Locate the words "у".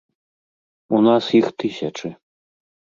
0.97-1.03